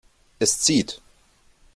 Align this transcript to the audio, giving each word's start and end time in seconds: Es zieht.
Es 0.39 0.57
zieht. 0.57 0.99